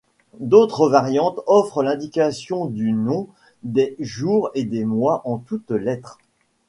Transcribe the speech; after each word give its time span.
D'autres 0.39 0.89
variantes 0.89 1.41
offrent 1.45 1.83
l'indication 1.83 2.65
du 2.65 2.91
nom 2.91 3.27
des 3.61 3.95
jours 3.99 4.49
et 4.55 4.63
des 4.63 4.83
mois 4.83 5.21
en 5.25 5.37
toute 5.37 5.69
lettres. 5.69 6.17